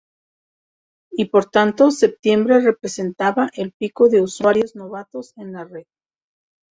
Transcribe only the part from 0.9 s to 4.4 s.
Y por tanto septiembre representaba el pico de